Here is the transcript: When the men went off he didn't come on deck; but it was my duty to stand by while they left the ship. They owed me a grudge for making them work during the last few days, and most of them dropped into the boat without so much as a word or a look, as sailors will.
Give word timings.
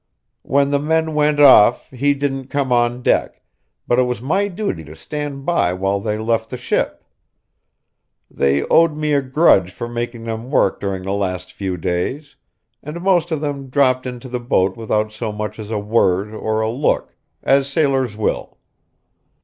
When 0.41 0.71
the 0.71 0.79
men 0.79 1.13
went 1.13 1.39
off 1.39 1.91
he 1.91 2.15
didn't 2.15 2.47
come 2.47 2.71
on 2.71 3.03
deck; 3.03 3.43
but 3.87 3.99
it 3.99 4.09
was 4.09 4.19
my 4.19 4.47
duty 4.47 4.83
to 4.85 4.95
stand 4.95 5.45
by 5.45 5.73
while 5.73 5.99
they 5.99 6.17
left 6.17 6.49
the 6.49 6.57
ship. 6.57 7.03
They 8.27 8.63
owed 8.63 8.97
me 8.97 9.13
a 9.13 9.21
grudge 9.21 9.71
for 9.71 9.87
making 9.87 10.23
them 10.23 10.49
work 10.49 10.79
during 10.79 11.03
the 11.03 11.11
last 11.11 11.51
few 11.53 11.77
days, 11.77 12.35
and 12.81 12.99
most 12.99 13.29
of 13.29 13.41
them 13.41 13.69
dropped 13.69 14.07
into 14.07 14.27
the 14.27 14.39
boat 14.39 14.75
without 14.75 15.11
so 15.11 15.31
much 15.31 15.59
as 15.59 15.69
a 15.69 15.77
word 15.77 16.33
or 16.33 16.61
a 16.61 16.69
look, 16.71 17.15
as 17.43 17.69
sailors 17.69 18.17
will. 18.17 18.57